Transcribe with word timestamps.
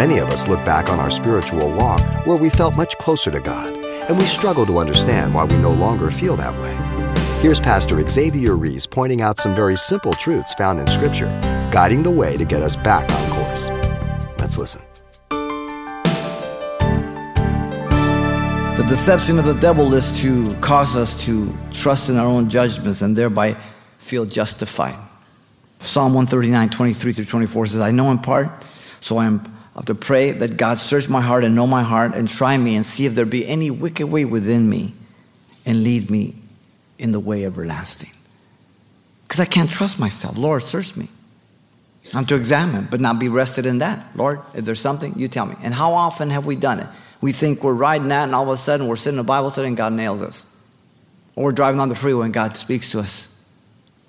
Many 0.00 0.16
of 0.16 0.30
us 0.30 0.48
look 0.48 0.64
back 0.64 0.88
on 0.88 0.98
our 0.98 1.10
spiritual 1.10 1.68
walk 1.72 2.00
where 2.26 2.38
we 2.38 2.48
felt 2.48 2.74
much 2.74 2.96
closer 2.96 3.30
to 3.32 3.38
God, 3.38 3.84
and 4.08 4.16
we 4.16 4.24
struggle 4.24 4.64
to 4.64 4.78
understand 4.78 5.34
why 5.34 5.44
we 5.44 5.58
no 5.58 5.72
longer 5.72 6.10
feel 6.10 6.36
that 6.36 6.58
way. 6.58 6.74
Here's 7.42 7.60
Pastor 7.60 8.02
Xavier 8.08 8.56
Rees 8.56 8.86
pointing 8.86 9.20
out 9.20 9.38
some 9.38 9.54
very 9.54 9.76
simple 9.76 10.14
truths 10.14 10.54
found 10.54 10.80
in 10.80 10.86
Scripture, 10.86 11.26
guiding 11.70 12.02
the 12.02 12.10
way 12.10 12.38
to 12.38 12.46
get 12.46 12.62
us 12.62 12.76
back 12.76 13.12
on 13.12 13.30
course. 13.30 13.68
Let's 14.38 14.56
listen. 14.56 14.80
The 18.78 18.86
deception 18.88 19.38
of 19.38 19.44
the 19.44 19.58
devil 19.60 19.92
is 19.92 20.18
to 20.22 20.54
cause 20.62 20.96
us 20.96 21.26
to 21.26 21.52
trust 21.72 22.08
in 22.08 22.16
our 22.16 22.26
own 22.26 22.48
judgments 22.48 23.02
and 23.02 23.14
thereby 23.14 23.54
feel 23.98 24.24
justified. 24.24 24.96
Psalm 25.78 26.14
139, 26.14 26.70
23 26.70 27.12
through 27.12 27.26
24 27.26 27.66
says, 27.66 27.80
I 27.82 27.90
know 27.90 28.10
in 28.10 28.16
part, 28.16 28.48
so 29.02 29.18
I 29.18 29.26
am 29.26 29.42
have 29.76 29.84
to 29.86 29.94
pray 29.94 30.32
that 30.32 30.56
God 30.56 30.78
search 30.78 31.08
my 31.08 31.20
heart 31.20 31.44
and 31.44 31.54
know 31.54 31.66
my 31.66 31.82
heart 31.82 32.14
and 32.14 32.28
try 32.28 32.56
me 32.56 32.76
and 32.76 32.84
see 32.84 33.06
if 33.06 33.14
there 33.14 33.24
be 33.24 33.46
any 33.46 33.70
wicked 33.70 34.06
way 34.06 34.24
within 34.24 34.68
me 34.68 34.92
and 35.64 35.84
lead 35.84 36.10
me 36.10 36.34
in 36.98 37.12
the 37.12 37.20
way 37.20 37.44
everlasting. 37.44 38.10
Because 39.22 39.40
I 39.40 39.44
can't 39.44 39.70
trust 39.70 40.00
myself. 40.00 40.36
Lord, 40.36 40.62
search 40.62 40.96
me. 40.96 41.08
I'm 42.14 42.24
to 42.26 42.34
examine, 42.34 42.88
but 42.90 43.00
not 43.00 43.18
be 43.18 43.28
rested 43.28 43.66
in 43.66 43.78
that. 43.78 44.04
Lord, 44.16 44.40
if 44.54 44.64
there's 44.64 44.80
something, 44.80 45.14
you 45.16 45.28
tell 45.28 45.46
me. 45.46 45.54
And 45.62 45.72
how 45.72 45.92
often 45.92 46.30
have 46.30 46.46
we 46.46 46.56
done 46.56 46.80
it? 46.80 46.86
We 47.20 47.32
think 47.32 47.62
we're 47.62 47.74
riding 47.74 48.08
that, 48.08 48.24
and 48.24 48.34
all 48.34 48.44
of 48.44 48.48
a 48.48 48.56
sudden 48.56 48.88
we're 48.88 48.96
sitting 48.96 49.18
in 49.18 49.24
a 49.24 49.28
Bible 49.28 49.50
study 49.50 49.68
and 49.68 49.76
God 49.76 49.92
nails 49.92 50.22
us. 50.22 50.60
Or 51.36 51.44
we're 51.44 51.52
driving 51.52 51.80
on 51.80 51.88
the 51.88 51.94
freeway 51.94 52.24
and 52.24 52.34
God 52.34 52.56
speaks 52.56 52.90
to 52.92 53.00
us. 53.00 53.48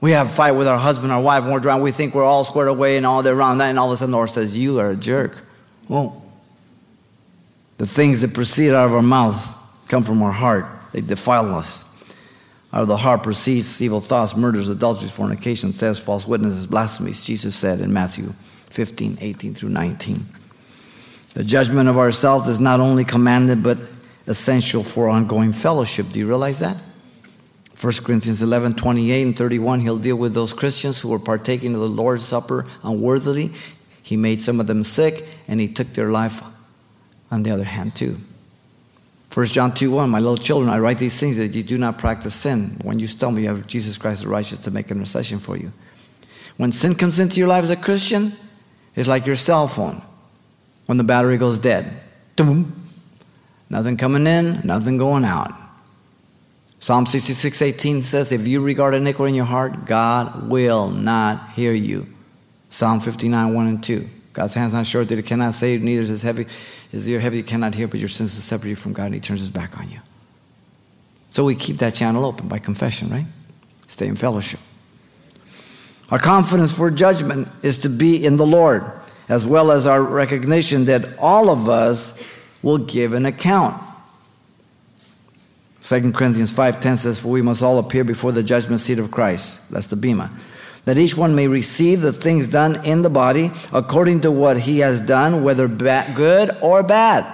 We 0.00 0.12
have 0.12 0.28
a 0.28 0.30
fight 0.30 0.52
with 0.52 0.68
our 0.68 0.78
husband, 0.78 1.10
our 1.10 1.20
wife, 1.20 1.42
and 1.42 1.52
we're 1.52 1.58
driving. 1.58 1.82
We 1.82 1.90
think 1.90 2.14
we're 2.14 2.22
all 2.22 2.44
squared 2.44 2.68
away 2.68 2.96
and 2.96 3.04
all 3.04 3.26
around 3.26 3.58
that, 3.58 3.70
and 3.70 3.78
all 3.78 3.88
of 3.88 3.94
a 3.94 3.96
sudden 3.96 4.12
the 4.12 4.16
Lord 4.16 4.30
says, 4.30 4.56
You 4.56 4.78
are 4.78 4.90
a 4.90 4.96
jerk. 4.96 5.44
Well, 5.88 6.22
the 7.78 7.86
things 7.86 8.20
that 8.20 8.34
proceed 8.34 8.70
out 8.70 8.86
of 8.86 8.94
our 8.94 9.02
mouth 9.02 9.56
come 9.88 10.02
from 10.02 10.22
our 10.22 10.32
heart, 10.32 10.66
they 10.92 11.00
defile 11.00 11.54
us. 11.54 11.84
Out 12.72 12.82
of 12.82 12.88
the 12.88 12.96
heart 12.98 13.22
proceeds 13.22 13.80
evil 13.80 14.00
thoughts, 14.00 14.36
murders, 14.36 14.68
adulteries, 14.68 15.12
fornication, 15.12 15.72
thefts, 15.72 16.00
false 16.00 16.26
witnesses, 16.26 16.66
blasphemies, 16.66 17.24
Jesus 17.24 17.56
said 17.56 17.80
in 17.80 17.92
Matthew 17.92 18.34
15, 18.70 19.18
18 19.20 19.54
through 19.54 19.70
19. 19.70 20.24
The 21.34 21.44
judgment 21.44 21.88
of 21.88 21.96
ourselves 21.96 22.48
is 22.48 22.60
not 22.60 22.80
only 22.80 23.04
commanded, 23.04 23.62
but 23.62 23.78
essential 24.26 24.84
for 24.84 25.08
ongoing 25.08 25.52
fellowship. 25.52 26.06
Do 26.12 26.18
you 26.18 26.26
realize 26.26 26.58
that? 26.58 26.76
1 27.80 27.92
Corinthians 28.04 28.42
11, 28.42 28.74
28 28.74 29.22
and 29.22 29.38
31, 29.38 29.80
he'll 29.80 29.96
deal 29.96 30.16
with 30.16 30.34
those 30.34 30.52
Christians 30.52 31.00
who 31.00 31.08
were 31.08 31.18
partaking 31.18 31.74
of 31.74 31.80
the 31.80 31.88
Lord's 31.88 32.24
Supper 32.24 32.66
unworthily. 32.82 33.52
He 34.08 34.16
made 34.16 34.40
some 34.40 34.58
of 34.58 34.66
them 34.66 34.84
sick, 34.84 35.22
and 35.48 35.60
he 35.60 35.68
took 35.68 35.88
their 35.88 36.10
life 36.10 36.42
on 37.30 37.42
the 37.42 37.50
other 37.50 37.64
hand, 37.64 37.94
too. 37.94 38.16
1 39.34 39.46
John 39.48 39.74
2, 39.74 39.90
1, 39.90 40.08
my 40.08 40.18
little 40.18 40.38
children, 40.38 40.70
I 40.70 40.78
write 40.78 40.96
these 40.96 41.20
things 41.20 41.36
that 41.36 41.48
you 41.48 41.62
do 41.62 41.76
not 41.76 41.98
practice 41.98 42.32
sin. 42.34 42.78
When 42.82 42.98
you 42.98 43.06
stumble, 43.06 43.42
you 43.42 43.48
have 43.48 43.66
Jesus 43.66 43.98
Christ 43.98 44.22
the 44.22 44.30
righteous 44.30 44.60
to 44.60 44.70
make 44.70 44.90
intercession 44.90 45.38
for 45.38 45.58
you. 45.58 45.74
When 46.56 46.72
sin 46.72 46.94
comes 46.94 47.20
into 47.20 47.38
your 47.38 47.48
life 47.48 47.64
as 47.64 47.70
a 47.70 47.76
Christian, 47.76 48.32
it's 48.96 49.08
like 49.08 49.26
your 49.26 49.36
cell 49.36 49.68
phone 49.68 50.00
when 50.86 50.96
the 50.96 51.04
battery 51.04 51.36
goes 51.36 51.58
dead. 51.58 51.92
Nothing 53.68 53.98
coming 53.98 54.26
in, 54.26 54.62
nothing 54.64 54.96
going 54.96 55.24
out. 55.26 55.52
Psalm 56.78 57.04
66, 57.04 57.60
18 57.60 58.02
says, 58.04 58.32
If 58.32 58.48
you 58.48 58.62
regard 58.62 58.94
iniquity 58.94 59.28
in 59.28 59.34
your 59.34 59.44
heart, 59.44 59.84
God 59.84 60.48
will 60.48 60.88
not 60.88 61.50
hear 61.50 61.74
you. 61.74 62.06
Psalm 62.68 63.00
59, 63.00 63.54
1 63.54 63.66
and 63.66 63.82
2. 63.82 64.06
God's 64.32 64.54
hand's 64.54 64.74
not 64.74 64.86
short 64.86 65.08
that 65.08 65.18
it 65.18 65.26
cannot 65.26 65.54
save, 65.54 65.82
neither 65.82 66.02
is 66.02 66.08
his 66.08 66.22
heavy, 66.22 66.46
his 66.90 67.08
ear 67.08 67.18
heavy, 67.18 67.40
it 67.40 67.46
cannot 67.46 67.74
hear, 67.74 67.88
but 67.88 67.98
your 67.98 68.08
sins 68.08 68.34
have 68.34 68.44
separated 68.44 68.70
you 68.70 68.76
from 68.76 68.92
God, 68.92 69.06
and 69.06 69.14
he 69.14 69.20
turns 69.20 69.40
his 69.40 69.50
back 69.50 69.78
on 69.78 69.90
you. 69.90 70.00
So 71.30 71.44
we 71.44 71.54
keep 71.54 71.78
that 71.78 71.94
channel 71.94 72.24
open 72.24 72.48
by 72.48 72.58
confession, 72.58 73.08
right? 73.08 73.26
Stay 73.86 74.06
in 74.06 74.16
fellowship. 74.16 74.60
Our 76.10 76.18
confidence 76.18 76.72
for 76.72 76.90
judgment 76.90 77.48
is 77.62 77.78
to 77.78 77.88
be 77.88 78.24
in 78.24 78.36
the 78.36 78.46
Lord 78.46 78.82
as 79.28 79.44
well 79.44 79.70
as 79.70 79.86
our 79.86 80.02
recognition 80.02 80.86
that 80.86 81.18
all 81.18 81.50
of 81.50 81.68
us 81.68 82.18
will 82.62 82.78
give 82.78 83.12
an 83.12 83.26
account. 83.26 83.82
2 85.82 86.12
Corinthians 86.12 86.52
5:10 86.52 86.96
says, 86.96 87.20
For 87.20 87.28
we 87.28 87.42
must 87.42 87.62
all 87.62 87.78
appear 87.78 88.04
before 88.04 88.32
the 88.32 88.42
judgment 88.42 88.80
seat 88.80 88.98
of 88.98 89.10
Christ. 89.10 89.70
That's 89.70 89.86
the 89.86 89.96
Bema. 89.96 90.30
That 90.88 90.96
each 90.96 91.14
one 91.14 91.34
may 91.34 91.48
receive 91.48 92.00
the 92.00 92.14
things 92.14 92.48
done 92.48 92.82
in 92.82 93.02
the 93.02 93.10
body 93.10 93.50
according 93.74 94.22
to 94.22 94.30
what 94.30 94.58
he 94.58 94.78
has 94.78 95.02
done, 95.02 95.44
whether 95.44 95.68
bad, 95.68 96.16
good 96.16 96.50
or 96.62 96.82
bad. 96.82 97.26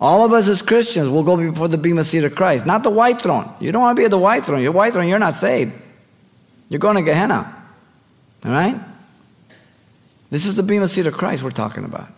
All 0.00 0.24
of 0.24 0.32
us 0.32 0.48
as 0.48 0.62
Christians 0.62 1.10
will 1.10 1.22
go 1.22 1.36
before 1.36 1.68
the 1.68 1.76
Bema 1.76 2.02
seat 2.02 2.24
of 2.24 2.34
Christ, 2.34 2.64
not 2.64 2.82
the 2.82 2.88
white 2.88 3.20
throne. 3.20 3.46
You 3.60 3.72
don't 3.72 3.82
want 3.82 3.94
to 3.94 4.00
be 4.00 4.06
at 4.06 4.10
the 4.10 4.16
white 4.16 4.42
throne. 4.42 4.62
Your 4.62 4.72
white 4.72 4.94
throne, 4.94 5.06
you're 5.06 5.18
not 5.18 5.34
saved. 5.34 5.74
You're 6.70 6.78
going 6.78 6.96
to 6.96 7.02
Gehenna. 7.02 7.54
All 8.46 8.50
right? 8.50 8.80
This 10.30 10.46
is 10.46 10.54
the 10.54 10.62
Bema 10.62 10.88
seat 10.88 11.06
of 11.06 11.12
Christ 11.12 11.42
we're 11.42 11.50
talking 11.50 11.84
about. 11.84 12.08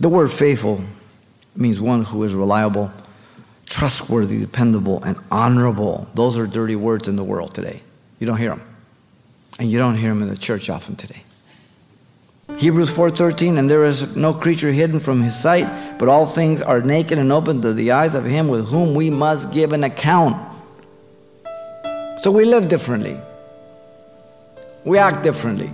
The 0.00 0.10
word 0.10 0.30
faithful 0.30 0.82
means 1.56 1.80
one 1.80 2.04
who 2.04 2.24
is 2.24 2.34
reliable, 2.34 2.92
trustworthy, 3.64 4.38
dependable, 4.38 5.02
and 5.02 5.16
honorable. 5.30 6.08
Those 6.12 6.36
are 6.36 6.46
dirty 6.46 6.76
words 6.76 7.08
in 7.08 7.16
the 7.16 7.24
world 7.24 7.54
today. 7.54 7.80
You 8.22 8.26
don't 8.26 8.38
hear 8.38 8.50
them. 8.50 8.62
And 9.58 9.68
you 9.68 9.78
don't 9.80 9.96
hear 9.96 10.10
them 10.10 10.22
in 10.22 10.28
the 10.28 10.38
church 10.38 10.70
often 10.70 10.94
today. 10.94 11.24
Hebrews 12.56 12.90
4:13 12.90 13.58
and 13.58 13.68
there 13.68 13.82
is 13.82 14.14
no 14.14 14.32
creature 14.32 14.70
hidden 14.70 15.00
from 15.00 15.22
his 15.22 15.34
sight 15.34 15.66
but 15.98 16.08
all 16.08 16.26
things 16.26 16.62
are 16.62 16.80
naked 16.80 17.18
and 17.18 17.32
open 17.32 17.60
to 17.62 17.72
the 17.72 17.90
eyes 17.90 18.14
of 18.14 18.24
him 18.24 18.46
with 18.46 18.68
whom 18.68 18.94
we 18.94 19.10
must 19.10 19.52
give 19.52 19.72
an 19.72 19.82
account. 19.82 20.36
So 22.22 22.30
we 22.30 22.44
live 22.44 22.68
differently. 22.68 23.18
We 24.84 24.98
act 24.98 25.24
differently 25.24 25.70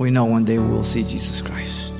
we 0.00 0.10
know 0.10 0.24
one 0.24 0.46
day 0.46 0.58
we 0.58 0.66
will 0.66 0.82
see 0.82 1.02
Jesus 1.02 1.42
Christ. 1.42 1.99